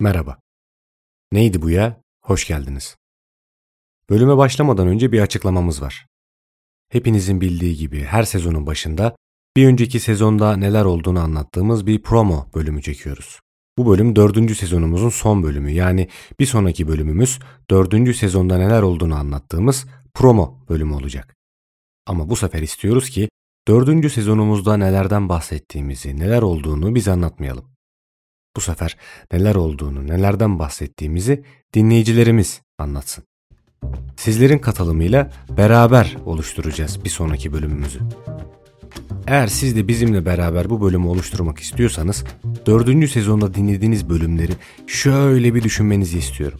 [0.00, 0.38] Merhaba.
[1.32, 2.00] Neydi bu ya?
[2.22, 2.96] Hoş geldiniz.
[4.10, 6.06] Bölüme başlamadan önce bir açıklamamız var.
[6.88, 9.16] Hepinizin bildiği gibi her sezonun başında
[9.56, 13.40] bir önceki sezonda neler olduğunu anlattığımız bir promo bölümü çekiyoruz.
[13.78, 16.08] Bu bölüm dördüncü sezonumuzun son bölümü yani
[16.40, 17.38] bir sonraki bölümümüz
[17.70, 21.36] dördüncü sezonda neler olduğunu anlattığımız promo bölümü olacak.
[22.06, 23.28] Ama bu sefer istiyoruz ki
[23.68, 27.75] dördüncü sezonumuzda nelerden bahsettiğimizi, neler olduğunu biz anlatmayalım.
[28.56, 28.96] Bu sefer
[29.32, 31.42] neler olduğunu, nelerden bahsettiğimizi
[31.74, 33.24] dinleyicilerimiz anlatsın.
[34.16, 38.00] Sizlerin katılımıyla beraber oluşturacağız bir sonraki bölümümüzü.
[39.26, 42.24] Eğer siz de bizimle beraber bu bölümü oluşturmak istiyorsanız,
[42.66, 44.52] dördüncü sezonda dinlediğiniz bölümleri
[44.86, 46.58] şöyle bir düşünmenizi istiyorum.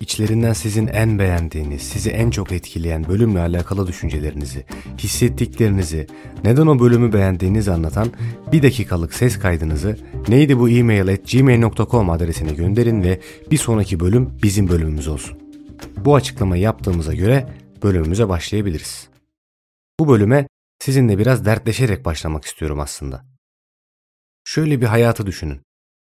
[0.00, 4.64] İçlerinden sizin en beğendiğiniz, sizi en çok etkileyen bölümle alakalı düşüncelerinizi,
[4.98, 6.06] hissettiklerinizi,
[6.44, 8.12] neden o bölümü beğendiğinizi anlatan
[8.52, 9.98] bir dakikalık ses kaydınızı
[10.28, 15.38] neydi bu e-mail at gmail.com adresine gönderin ve bir sonraki bölüm bizim bölümümüz olsun.
[15.96, 17.48] Bu açıklamayı yaptığımıza göre
[17.82, 19.08] bölümümüze başlayabiliriz.
[20.00, 23.24] Bu bölüme sizinle biraz dertleşerek başlamak istiyorum aslında.
[24.44, 25.60] Şöyle bir hayatı düşünün.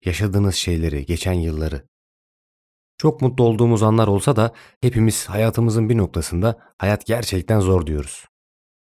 [0.04, 1.82] Yaşadığınız şeyleri, geçen yılları,
[2.98, 8.24] çok mutlu olduğumuz anlar olsa da hepimiz hayatımızın bir noktasında hayat gerçekten zor diyoruz.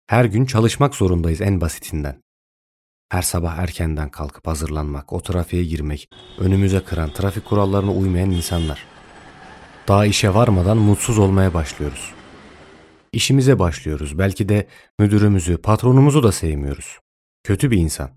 [0.07, 2.21] Her gün çalışmak zorundayız en basitinden.
[3.09, 8.85] Her sabah erkenden kalkıp hazırlanmak, o trafiğe girmek, önümüze kıran, trafik kurallarına uymayan insanlar.
[9.87, 12.13] Daha işe varmadan mutsuz olmaya başlıyoruz.
[13.11, 14.17] İşimize başlıyoruz.
[14.17, 14.67] Belki de
[14.99, 16.99] müdürümüzü, patronumuzu da sevmiyoruz.
[17.43, 18.11] Kötü bir insan.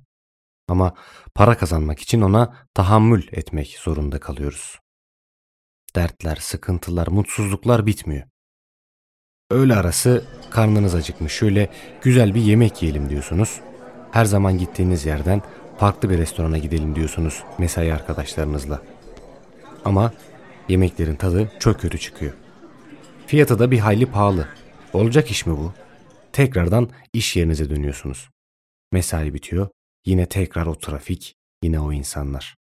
[0.68, 0.94] Ama
[1.34, 4.78] para kazanmak için ona tahammül etmek zorunda kalıyoruz.
[5.96, 8.22] Dertler, sıkıntılar, mutsuzluklar bitmiyor.
[9.50, 11.32] Öğle arası karnınız acıkmış.
[11.32, 11.70] Şöyle
[12.02, 13.60] güzel bir yemek yiyelim diyorsunuz.
[14.10, 15.42] Her zaman gittiğiniz yerden
[15.78, 18.82] farklı bir restorana gidelim diyorsunuz mesai arkadaşlarınızla.
[19.84, 20.12] Ama
[20.68, 22.32] yemeklerin tadı çok kötü çıkıyor.
[23.26, 24.48] Fiyatı da bir hayli pahalı.
[24.92, 25.72] Olacak iş mi bu?
[26.32, 28.30] Tekrardan iş yerinize dönüyorsunuz.
[28.92, 29.68] Mesai bitiyor.
[30.06, 32.56] Yine tekrar o trafik, yine o insanlar.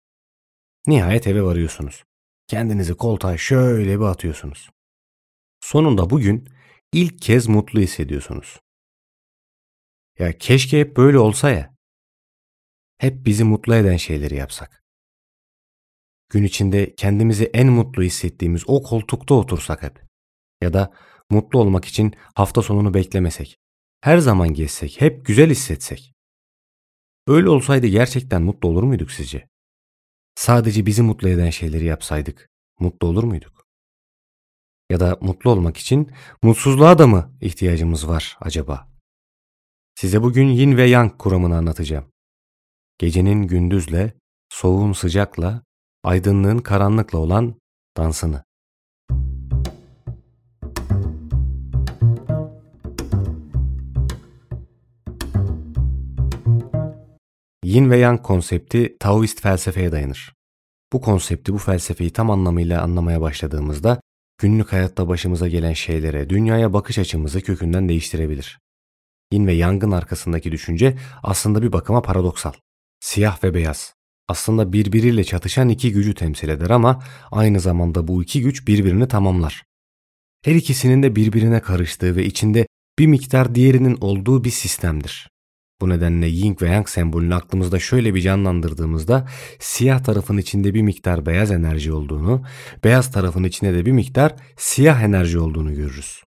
[0.87, 2.03] Nihayet eve varıyorsunuz.
[2.49, 4.69] Kendinizi koltuğa şöyle bir atıyorsunuz.
[5.61, 6.49] Sonunda bugün
[6.93, 8.59] ilk kez mutlu hissediyorsunuz.
[10.19, 11.75] Ya keşke hep böyle olsa ya.
[12.97, 14.83] Hep bizi mutlu eden şeyleri yapsak.
[16.29, 20.05] Gün içinde kendimizi en mutlu hissettiğimiz o koltukta otursak hep.
[20.61, 20.93] Ya da
[21.29, 23.59] mutlu olmak için hafta sonunu beklemesek.
[24.01, 26.13] Her zaman gezsek, hep güzel hissetsek.
[27.27, 29.48] Öyle olsaydı gerçekten mutlu olur muyduk sizce?
[30.39, 33.65] Sadece bizi mutlu eden şeyleri yapsaydık mutlu olur muyduk?
[34.89, 36.11] Ya da mutlu olmak için
[36.43, 38.89] mutsuzluğa da mı ihtiyacımız var acaba?
[39.95, 42.05] Size bugün yin ve yang kuramını anlatacağım.
[42.97, 44.13] Gecenin gündüzle,
[44.49, 45.63] soğuğun sıcakla,
[46.03, 47.55] aydınlığın karanlıkla olan
[47.97, 48.43] dansını.
[57.69, 60.35] Yin ve Yang konsepti Taoist felsefeye dayanır.
[60.93, 64.01] Bu konsepti, bu felsefeyi tam anlamıyla anlamaya başladığımızda
[64.37, 68.59] günlük hayatta başımıza gelen şeylere, dünyaya bakış açımızı kökünden değiştirebilir.
[69.31, 72.53] Yin ve Yang'ın arkasındaki düşünce aslında bir bakıma paradoksal.
[72.99, 73.93] Siyah ve beyaz.
[74.27, 79.63] Aslında birbiriyle çatışan iki gücü temsil eder ama aynı zamanda bu iki güç birbirini tamamlar.
[80.45, 82.67] Her ikisinin de birbirine karıştığı ve içinde
[82.99, 85.29] bir miktar diğerinin olduğu bir sistemdir.
[85.81, 89.27] Bu nedenle yin ve yang sembolünü aklımızda şöyle bir canlandırdığımızda
[89.59, 92.43] siyah tarafın içinde bir miktar beyaz enerji olduğunu,
[92.83, 96.23] beyaz tarafın içinde de bir miktar siyah enerji olduğunu görürüz.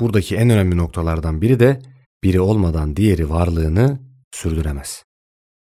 [0.00, 1.82] Buradaki en önemli noktalardan biri de
[2.24, 4.00] biri olmadan diğeri varlığını
[4.32, 5.04] sürdüremez.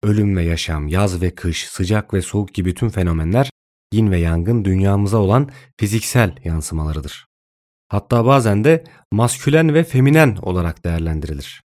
[0.03, 3.49] Ölüm ve yaşam, yaz ve kış, sıcak ve soğuk gibi tüm fenomenler
[3.93, 5.49] yin ve yangın dünyamıza olan
[5.79, 7.27] fiziksel yansımalarıdır.
[7.89, 11.61] Hatta bazen de maskülen ve feminen olarak değerlendirilir.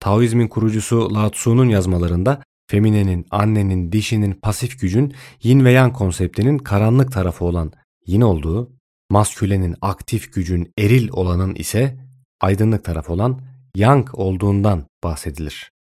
[0.00, 7.12] Taoizmin kurucusu Lao Tzu'nun yazmalarında feminenin, annenin, dişinin pasif gücün yin ve yang konseptinin karanlık
[7.12, 7.72] tarafı olan
[8.06, 8.72] yin olduğu,
[9.10, 11.98] maskülenin aktif gücün eril olanın ise
[12.40, 13.40] aydınlık tarafı olan
[13.74, 15.72] yang olduğundan bahsedilir.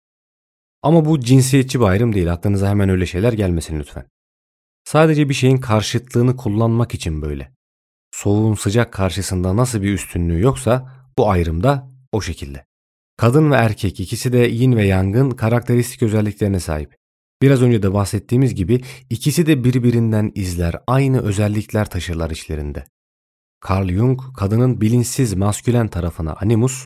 [0.83, 2.33] Ama bu cinsiyetçi bir ayrım değil.
[2.33, 4.05] Aklınıza hemen öyle şeyler gelmesin lütfen.
[4.83, 7.51] Sadece bir şeyin karşıtlığını kullanmak için böyle.
[8.11, 12.68] Soğuğun sıcak karşısında nasıl bir üstünlüğü yoksa bu ayrım da o şekilde.
[13.19, 16.95] Kadın ve erkek ikisi de yin ve yangın karakteristik özelliklerine sahip.
[17.41, 22.85] Biraz önce de bahsettiğimiz gibi ikisi de birbirinden izler, aynı özellikler taşırlar içlerinde.
[23.69, 26.85] Carl Jung kadının bilinçsiz maskülen tarafına animus,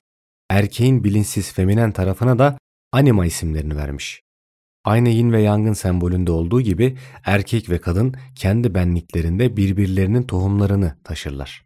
[0.50, 2.57] erkeğin bilinçsiz feminen tarafına da
[2.91, 4.21] anima isimlerini vermiş.
[4.86, 11.65] Aynı yin ve yangın sembolünde olduğu gibi erkek ve kadın kendi benliklerinde birbirlerinin tohumlarını taşırlar.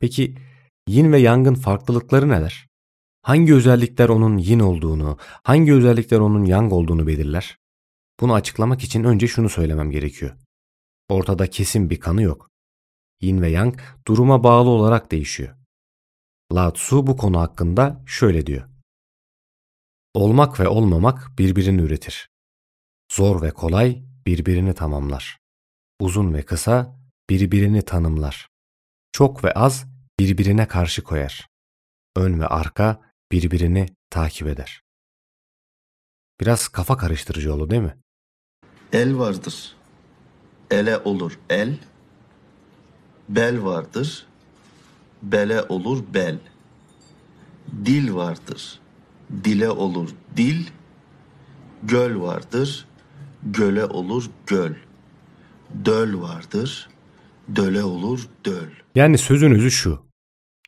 [0.00, 0.34] Peki
[0.88, 2.71] yin ve yangın farklılıkları neler?
[3.22, 7.58] Hangi özellikler onun yin olduğunu, hangi özellikler onun yang olduğunu belirler?
[8.20, 10.36] Bunu açıklamak için önce şunu söylemem gerekiyor.
[11.08, 12.50] Ortada kesin bir kanı yok.
[13.20, 15.56] Yin ve yang duruma bağlı olarak değişiyor.
[16.52, 18.68] Lao Tzu bu konu hakkında şöyle diyor.
[20.14, 22.28] Olmak ve olmamak birbirini üretir.
[23.12, 25.38] Zor ve kolay birbirini tamamlar.
[26.00, 28.48] Uzun ve kısa birbirini tanımlar.
[29.12, 29.86] Çok ve az
[30.20, 31.48] birbirine karşı koyar.
[32.16, 34.82] Ön ve arka birbirini takip eder.
[36.40, 37.96] Biraz kafa karıştırıcı oldu değil mi?
[38.92, 39.76] El vardır.
[40.70, 41.78] Ele olur el.
[43.28, 44.26] Bel vardır.
[45.22, 46.38] Bele olur bel.
[47.84, 48.80] Dil vardır.
[49.44, 50.66] Dile olur dil.
[51.82, 52.86] Göl vardır.
[53.42, 54.74] Göle olur göl.
[55.84, 56.90] Döl vardır.
[57.56, 58.70] Döle olur döl.
[58.94, 60.02] Yani sözün özü şu.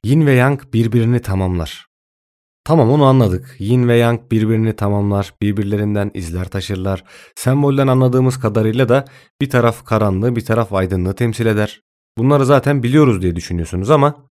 [0.04, 1.86] Yin ve yang birbirini tamamlar.
[2.64, 3.56] Tamam onu anladık.
[3.58, 7.04] Yin ve yang birbirini tamamlar, birbirlerinden izler taşırlar.
[7.36, 9.04] Sembolden anladığımız kadarıyla da
[9.40, 11.80] bir taraf karanlığı, bir taraf aydınlığı temsil eder.
[12.18, 14.28] Bunları zaten biliyoruz diye düşünüyorsunuz ama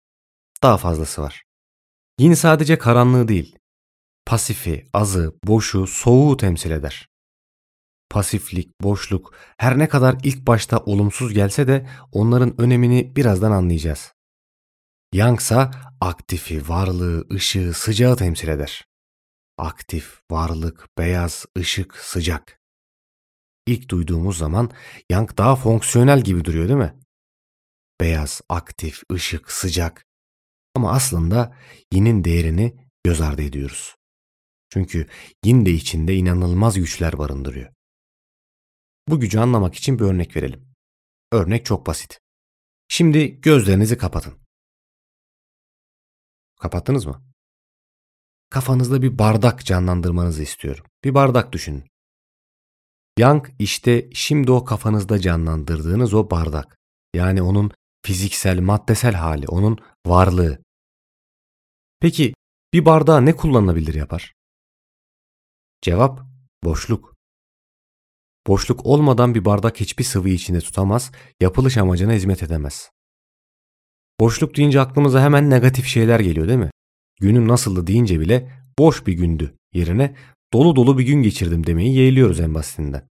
[0.62, 1.44] daha fazlası var.
[2.18, 3.58] Yin sadece karanlığı değil,
[4.26, 7.08] pasifi, azı, boşu, soğuğu temsil eder.
[8.10, 14.12] Pasiflik, boşluk her ne kadar ilk başta olumsuz gelse de onların önemini birazdan anlayacağız.
[15.12, 15.70] Yangsa
[16.00, 18.86] aktifi, varlığı, ışığı, sıcağı temsil eder.
[19.58, 22.60] Aktif, varlık, beyaz, ışık, sıcak.
[23.66, 24.70] İlk duyduğumuz zaman
[25.10, 26.94] Yang daha fonksiyonel gibi duruyor değil mi?
[28.00, 30.06] Beyaz, aktif, ışık, sıcak.
[30.74, 31.56] Ama aslında
[31.92, 33.96] Yin'in değerini göz ardı ediyoruz.
[34.70, 35.06] Çünkü
[35.44, 37.72] Yin de içinde inanılmaz güçler barındırıyor.
[39.08, 40.68] Bu gücü anlamak için bir örnek verelim.
[41.32, 42.20] Örnek çok basit.
[42.88, 44.45] Şimdi gözlerinizi kapatın.
[46.60, 47.22] Kapattınız mı?
[48.50, 50.84] Kafanızda bir bardak canlandırmanızı istiyorum.
[51.04, 51.84] Bir bardak düşünün.
[53.18, 56.78] Yang işte şimdi o kafanızda canlandırdığınız o bardak.
[57.14, 57.70] Yani onun
[58.02, 60.58] fiziksel, maddesel hali, onun varlığı.
[62.00, 62.34] Peki
[62.72, 64.34] bir bardağa ne kullanılabilir yapar?
[65.82, 66.20] Cevap
[66.64, 67.16] boşluk.
[68.46, 72.90] Boşluk olmadan bir bardak hiçbir sıvı içinde tutamaz, yapılış amacına hizmet edemez.
[74.20, 76.70] Boşluk deyince aklımıza hemen negatif şeyler geliyor değil mi?
[77.20, 80.14] Günüm nasıldı deyince bile boş bir gündü yerine
[80.52, 83.08] dolu dolu bir gün geçirdim demeyi yeğliyoruz en basitinden.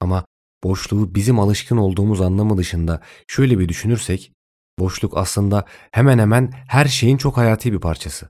[0.00, 0.24] Ama
[0.64, 4.32] boşluğu bizim alışkın olduğumuz anlamı dışında şöyle bir düşünürsek,
[4.78, 8.28] boşluk aslında hemen hemen her şeyin çok hayati bir parçası.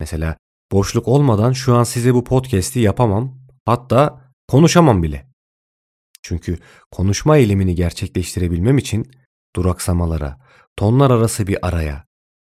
[0.00, 0.36] Mesela
[0.72, 5.26] boşluk olmadan şu an size bu podcast'i yapamam, hatta konuşamam bile.
[6.22, 6.58] Çünkü
[6.90, 9.10] konuşma eylemini gerçekleştirebilmem için
[9.56, 10.40] duraksamalara,
[10.80, 12.04] tonlar arası bir araya,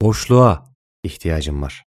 [0.01, 0.65] boşluğa
[1.03, 1.83] ihtiyacım var.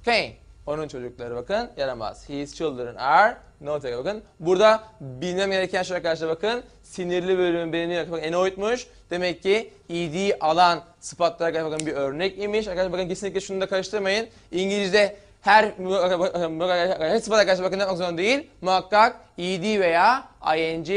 [0.00, 0.36] Okay.
[0.66, 2.28] Onun çocukları bakın yaramaz.
[2.28, 4.22] His children are no bakın.
[4.40, 6.62] Burada bilmem gereken şey arkadaşlar bakın.
[6.82, 8.10] Sinirli bölümün beğeniyor.
[8.10, 8.86] Bakın enoidmuş.
[9.10, 12.68] Demek ki ed alan sıfatlar arkadaşlar bakın bir örnek imiş.
[12.68, 14.28] Arkadaşlar bakın kesinlikle şunu da karıştırmayın.
[14.52, 18.46] İngilizce her her sıfat arkadaşlar bakın yapmak zorunda değil.
[18.60, 20.88] Muhakkak ed veya ing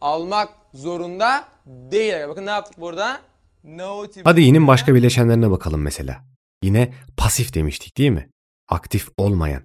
[0.00, 2.28] almak zorunda değil.
[2.28, 3.20] Bakın ne yaptık burada?
[3.64, 6.24] No Hadi yinin başka bileşenlerine bakalım mesela.
[6.62, 8.30] Yine pasif demiştik değil mi?
[8.68, 9.62] Aktif olmayan.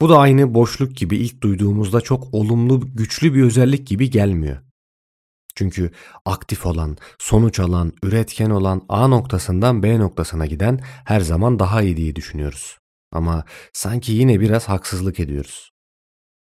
[0.00, 4.58] Bu da aynı boşluk gibi ilk duyduğumuzda çok olumlu, güçlü bir özellik gibi gelmiyor.
[5.54, 5.90] Çünkü
[6.24, 11.96] aktif olan, sonuç alan, üretken olan A noktasından B noktasına giden her zaman daha iyi
[11.96, 12.78] diye düşünüyoruz.
[13.12, 15.70] Ama sanki yine biraz haksızlık ediyoruz.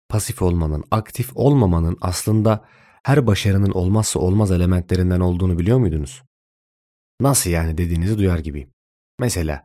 [0.08, 2.64] Pasif olmanın, aktif olmamanın aslında
[3.06, 6.22] her başarının olmazsa olmaz elementlerinden olduğunu biliyor muydunuz?
[7.20, 8.70] Nasıl yani dediğinizi duyar gibiyim.
[9.18, 9.64] Mesela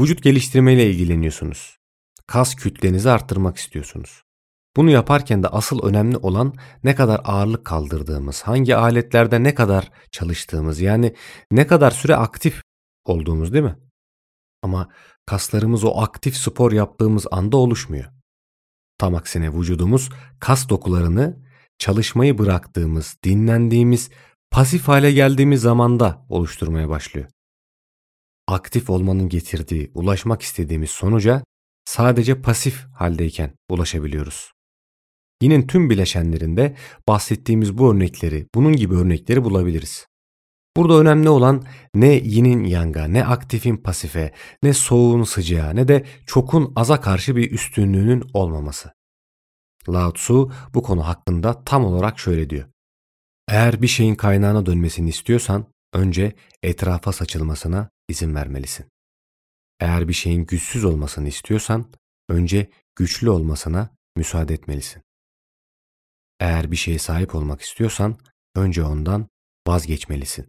[0.00, 1.78] vücut geliştirmeyle ilgileniyorsunuz.
[2.26, 4.22] Kas kütlenizi arttırmak istiyorsunuz.
[4.76, 6.54] Bunu yaparken de asıl önemli olan
[6.84, 11.14] ne kadar ağırlık kaldırdığımız, hangi aletlerde ne kadar çalıştığımız yani
[11.50, 12.62] ne kadar süre aktif
[13.04, 13.76] olduğumuz değil mi?
[14.62, 14.88] Ama
[15.26, 18.12] kaslarımız o aktif spor yaptığımız anda oluşmuyor.
[18.98, 21.45] Tam aksine vücudumuz kas dokularını
[21.78, 24.10] çalışmayı bıraktığımız, dinlendiğimiz,
[24.50, 27.28] pasif hale geldiğimiz zamanda oluşturmaya başlıyor.
[28.46, 31.44] Aktif olmanın getirdiği, ulaşmak istediğimiz sonuca
[31.84, 34.52] sadece pasif haldeyken ulaşabiliyoruz.
[35.42, 36.76] Yine tüm bileşenlerinde
[37.08, 40.06] bahsettiğimiz bu örnekleri, bunun gibi örnekleri bulabiliriz.
[40.76, 41.64] Burada önemli olan
[41.94, 47.50] ne yinin yanga, ne aktifin pasife, ne soğuğun sıcağa, ne de çokun aza karşı bir
[47.50, 48.95] üstünlüğünün olmaması.
[49.88, 52.68] Lao Tzu bu konu hakkında tam olarak şöyle diyor.
[53.48, 58.86] Eğer bir şeyin kaynağına dönmesini istiyorsan önce etrafa saçılmasına izin vermelisin.
[59.80, 61.92] Eğer bir şeyin güçsüz olmasını istiyorsan
[62.28, 65.02] önce güçlü olmasına müsaade etmelisin.
[66.40, 68.18] Eğer bir şeye sahip olmak istiyorsan
[68.54, 69.28] önce ondan
[69.68, 70.48] vazgeçmelisin.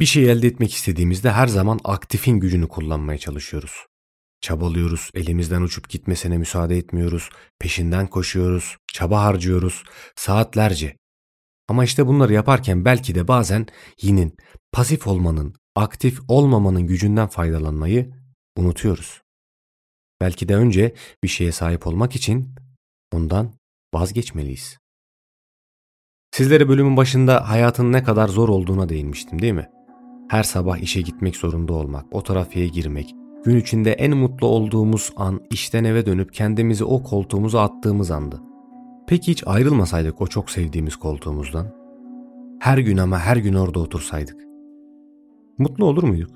[0.00, 3.86] Bir şey elde etmek istediğimizde her zaman aktifin gücünü kullanmaya çalışıyoruz.
[4.42, 9.84] Çabalıyoruz, elimizden uçup gitmesine müsaade etmiyoruz, peşinden koşuyoruz, çaba harcıyoruz,
[10.16, 10.96] saatlerce.
[11.68, 13.66] Ama işte bunları yaparken belki de bazen
[14.02, 14.36] yinin,
[14.72, 18.12] pasif olmanın, aktif olmamanın gücünden faydalanmayı
[18.56, 19.22] unutuyoruz.
[20.20, 20.94] Belki de önce
[21.24, 22.54] bir şeye sahip olmak için
[23.12, 23.52] ondan
[23.94, 24.78] vazgeçmeliyiz.
[26.30, 29.70] Sizlere bölümün başında hayatın ne kadar zor olduğuna değinmiştim değil mi?
[30.30, 35.40] Her sabah işe gitmek zorunda olmak, o trafiğe girmek, gün içinde en mutlu olduğumuz an
[35.50, 38.40] işten eve dönüp kendimizi o koltuğumuza attığımız andı.
[39.06, 41.66] Peki hiç ayrılmasaydık o çok sevdiğimiz koltuğumuzdan?
[42.60, 44.36] Her gün ama her gün orada otursaydık.
[45.58, 46.30] Mutlu olur muyduk?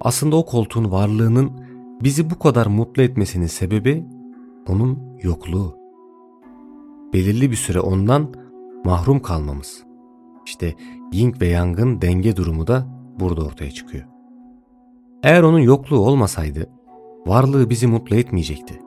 [0.00, 1.50] Aslında o koltuğun varlığının
[2.02, 4.04] bizi bu kadar mutlu etmesinin sebebi
[4.68, 5.76] onun yokluğu.
[7.12, 8.34] Belirli bir süre ondan
[8.84, 9.84] mahrum kalmamız.
[10.46, 10.74] İşte
[11.12, 12.86] yin ve yangın denge durumu da
[13.20, 14.17] burada ortaya çıkıyor.
[15.22, 16.70] Eğer onun yokluğu olmasaydı
[17.26, 18.80] varlığı bizi mutlu etmeyecekti.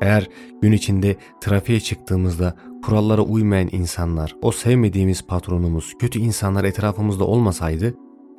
[0.00, 0.28] Eğer
[0.62, 2.54] gün içinde trafiğe çıktığımızda
[2.84, 7.94] kurallara uymayan insanlar, o sevmediğimiz patronumuz, kötü insanlar etrafımızda olmasaydı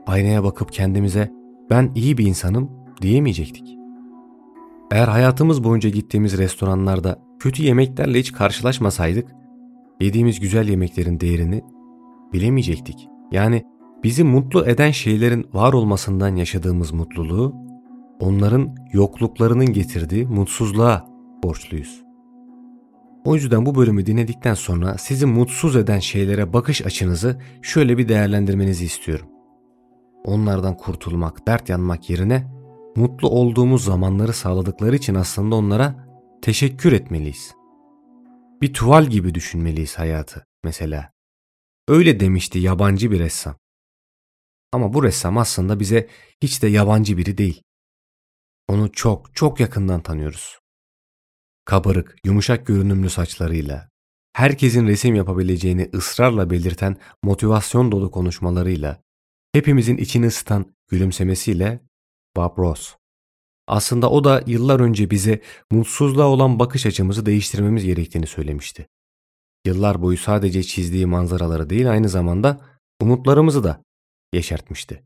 [0.07, 1.31] aynaya bakıp kendimize
[1.69, 3.77] ben iyi bir insanım diyemeyecektik.
[4.91, 9.35] Eğer hayatımız boyunca gittiğimiz restoranlarda kötü yemeklerle hiç karşılaşmasaydık,
[10.01, 11.61] yediğimiz güzel yemeklerin değerini
[12.33, 13.07] bilemeyecektik.
[13.31, 13.63] Yani
[14.03, 17.55] bizi mutlu eden şeylerin var olmasından yaşadığımız mutluluğu,
[18.19, 21.07] onların yokluklarının getirdiği mutsuzluğa
[21.43, 22.03] borçluyuz.
[23.25, 28.85] O yüzden bu bölümü dinledikten sonra sizi mutsuz eden şeylere bakış açınızı şöyle bir değerlendirmenizi
[28.85, 29.27] istiyorum.
[30.23, 32.47] Onlardan kurtulmak, dert yanmak yerine
[32.95, 36.07] mutlu olduğumuz zamanları sağladıkları için aslında onlara
[36.41, 37.55] teşekkür etmeliyiz.
[38.61, 41.11] Bir tuval gibi düşünmeliyiz hayatı mesela.
[41.87, 43.55] Öyle demişti yabancı bir ressam.
[44.71, 46.09] Ama bu ressam aslında bize
[46.43, 47.63] hiç de yabancı biri değil.
[48.67, 50.59] Onu çok çok yakından tanıyoruz.
[51.65, 53.89] Kabarık, yumuşak görünümlü saçlarıyla,
[54.33, 59.01] herkesin resim yapabileceğini ısrarla belirten motivasyon dolu konuşmalarıyla,
[59.53, 61.79] hepimizin içini ısıtan gülümsemesiyle
[62.35, 62.95] Bob Ross.
[63.67, 68.87] Aslında o da yıllar önce bize mutsuzluğa olan bakış açımızı değiştirmemiz gerektiğini söylemişti.
[69.65, 72.61] Yıllar boyu sadece çizdiği manzaraları değil aynı zamanda
[73.01, 73.83] umutlarımızı da
[74.33, 75.03] yeşertmişti.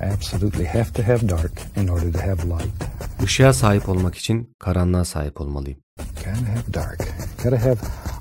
[0.00, 2.72] absolutely have to have dark in order to have light.
[3.24, 5.80] Işığa sahip olmak için karanlığa sahip olmalıyım.
[5.98, 7.08] Gotta have dark.
[7.42, 7.78] Gotta have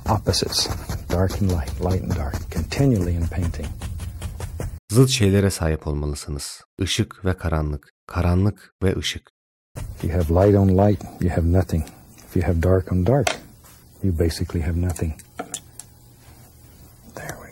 [0.10, 0.68] opposites,
[1.12, 3.68] dark and light, light and dark, continually in painting.
[4.92, 6.62] Zıt şeylere sahip olmalısınız.
[6.80, 9.32] Işık ve karanlık, karanlık ve ışık.
[9.78, 11.84] If you have light on light, you have nothing.
[12.28, 13.36] If you have dark on dark,
[14.04, 15.14] you basically have nothing.
[17.16, 17.38] There we are.
[17.38, 17.46] You know, it's like in life.
[17.46, 17.48] If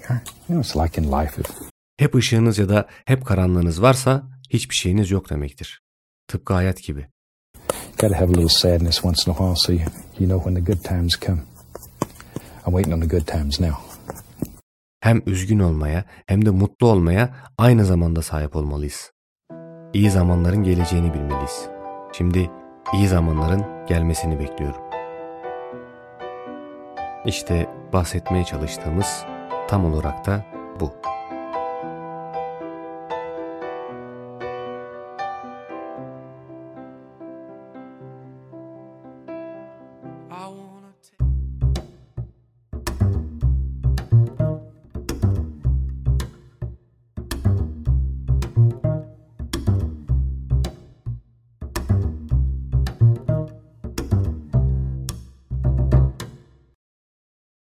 [1.98, 5.82] Hep ışığınız ya da hep karanlığınız varsa hiçbir şeyiniz yok demektir.
[6.28, 7.08] Tıpkı hayat gibi.
[7.98, 9.82] gotta have a little sadness once in a while so you,
[10.20, 11.42] you know when the good times come.
[12.66, 13.78] I'm waiting on the good times now.
[15.02, 19.12] Hem üzgün olmaya hem de mutlu olmaya aynı zamanda sahip olmalıyız.
[19.94, 21.68] İyi zamanların geleceğini bilmeliyiz.
[22.14, 22.52] Şimdi
[22.94, 24.82] iyi zamanların gelmesini bekliyorum.
[27.26, 29.26] İşte bahsetmeye çalıştığımız
[29.68, 30.44] tam olarak da
[30.80, 30.92] bu.